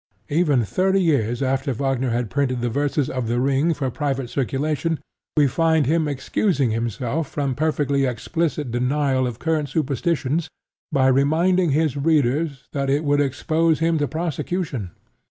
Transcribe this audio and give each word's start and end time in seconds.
Even 0.29 0.65
thirty 0.65 0.99
years 0.99 1.43
after 1.43 1.71
Wagner 1.73 2.09
had 2.09 2.31
printed 2.31 2.61
the 2.61 2.71
verses 2.71 3.07
of 3.07 3.27
The 3.27 3.39
Ring 3.39 3.71
for 3.75 3.91
private 3.91 4.31
circulation, 4.31 4.97
we 5.37 5.45
find 5.45 5.85
him 5.85 6.07
excusing 6.07 6.71
himself 6.71 7.29
from 7.29 7.53
perfectly 7.53 8.05
explicit 8.05 8.71
denial 8.71 9.27
of 9.27 9.37
current 9.37 9.69
superstitions, 9.69 10.49
by 10.91 11.05
reminding 11.05 11.69
his 11.69 11.95
readers 11.97 12.67
that 12.73 12.89
it 12.89 13.03
would 13.03 13.21
expose 13.21 13.77
him 13.77 13.99
to 13.99 14.07
prosecution. 14.07 14.89